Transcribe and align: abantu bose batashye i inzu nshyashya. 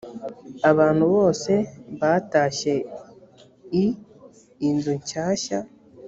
abantu 0.71 1.03
bose 1.15 1.51
batashye 2.01 2.75
i 3.81 3.83
inzu 4.69 4.93
nshyashya. 5.01 5.57